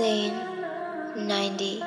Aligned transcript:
Zane 0.00 0.32
98. 1.14 1.82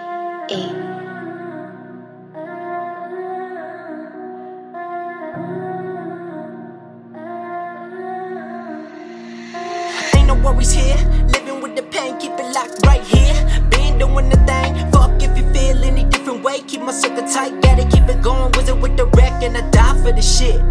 Ain't 10.13 10.27
no 10.27 10.35
worries 10.45 10.73
here. 10.73 10.95
Living 11.33 11.59
with 11.59 11.75
the 11.75 11.81
pain, 11.89 12.19
keep 12.19 12.33
it 12.33 12.53
locked 12.53 12.85
right 12.85 13.01
here. 13.01 13.33
Been 13.71 13.97
doing 13.97 14.29
the 14.29 14.37
thing. 14.45 14.91
Fuck 14.91 15.23
if 15.23 15.35
you 15.35 15.51
feel 15.51 15.83
any 15.83 16.03
different 16.03 16.43
way. 16.43 16.61
Keep 16.67 16.81
my 16.81 16.91
circle 16.91 17.27
tight, 17.27 17.59
gotta 17.63 17.89
keep 17.89 18.07
it 18.07 18.21
going. 18.21 18.51
Wizard 18.51 18.79
with 18.79 18.95
the 18.95 19.07
wreck, 19.17 19.41
and 19.41 19.57
I 19.57 19.67
die 19.71 19.99
for 20.03 20.11
the 20.11 20.21
shit. 20.21 20.61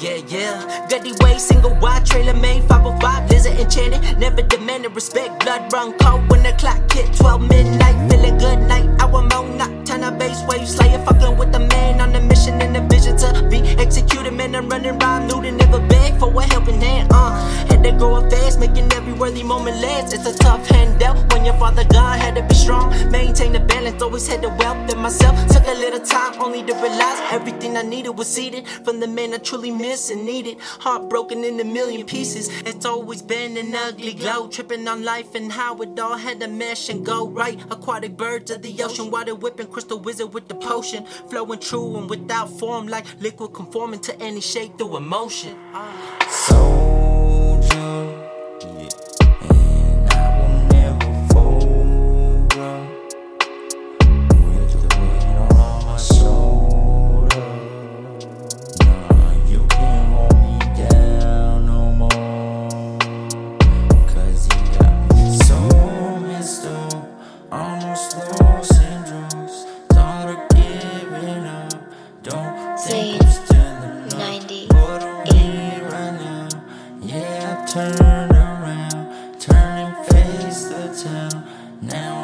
Yeah, 0.00 0.16
yeah. 0.28 0.86
Gutty 0.88 1.12
way, 1.20 1.36
single 1.36 1.74
wide, 1.74 2.06
trailer 2.06 2.32
made, 2.32 2.64
505, 2.64 3.28
lizard 3.28 3.52
enchanted. 3.60 4.18
Never 4.18 4.40
demanded 4.40 4.94
respect, 4.94 5.44
blood 5.44 5.70
run 5.74 5.92
cold 5.98 6.26
when 6.30 6.42
the 6.42 6.52
clock 6.52 6.90
hit 6.90 7.14
12 7.16 7.42
midnight. 7.42 8.10
Feeling 8.10 8.38
good 8.38 8.60
night, 8.60 8.88
I 8.98 9.04
want 9.04 9.29
had 18.00 18.06
to 18.06 18.06
grow 18.06 18.14
up 18.14 18.30
fast, 18.30 18.58
making 18.58 18.92
every 18.92 19.12
worthy 19.12 19.42
moment 19.42 19.80
last. 19.80 20.12
It's 20.12 20.26
a 20.26 20.36
tough 20.36 20.66
handout 20.66 21.32
when 21.32 21.44
your 21.44 21.54
father 21.58 21.84
God 21.84 22.18
had 22.18 22.34
to 22.36 22.42
be 22.42 22.54
strong. 22.54 22.90
Maintain 23.10 23.52
the 23.52 23.60
balance, 23.60 24.02
always 24.02 24.26
had 24.26 24.42
the 24.42 24.48
wealth 24.48 24.92
in 24.92 24.98
myself. 24.98 25.36
Took 25.48 25.66
a 25.66 25.74
little 25.74 26.00
time 26.00 26.40
only 26.40 26.62
to 26.62 26.74
realize 26.74 27.20
everything 27.30 27.76
I 27.76 27.82
needed 27.82 28.10
was 28.10 28.28
seated 28.28 28.66
from 28.84 29.00
the 29.00 29.06
man 29.06 29.34
I 29.34 29.38
truly 29.38 29.70
miss 29.70 30.10
and 30.10 30.24
needed. 30.24 30.58
Heartbroken 30.60 31.44
in 31.44 31.60
a 31.60 31.64
million 31.64 32.06
pieces. 32.06 32.48
It's 32.62 32.86
always 32.86 33.22
been 33.22 33.56
an 33.56 33.74
ugly 33.74 34.14
glow. 34.14 34.48
Tripping 34.48 34.88
on 34.88 35.04
life 35.04 35.34
and 35.34 35.52
how 35.52 35.76
it 35.78 35.98
all 35.98 36.16
had 36.16 36.40
to 36.40 36.48
mesh 36.48 36.88
and 36.88 37.04
go 37.04 37.28
right. 37.28 37.60
Aquatic 37.70 38.16
birds 38.16 38.50
of 38.50 38.62
the 38.62 38.82
ocean, 38.82 39.10
water 39.10 39.34
whipping, 39.34 39.66
crystal 39.66 39.98
wizard 39.98 40.32
with 40.32 40.48
the 40.48 40.54
potion. 40.54 41.04
Flowing 41.28 41.60
true 41.60 41.96
and 41.98 42.08
without 42.08 42.48
form, 42.58 42.88
like 42.88 43.06
liquid 43.20 43.52
conforming 43.52 44.00
to 44.00 44.18
any 44.20 44.40
shape 44.40 44.78
through 44.78 44.96
emotion. 44.96 45.56
soldier. 46.30 46.99
90, 72.88 74.68
turn 77.66 77.92
around, 78.32 79.38
turn 79.38 79.56
and 79.56 80.06
face 80.06 80.64
the 80.64 80.88
town. 81.04 81.44
Now 81.82 82.19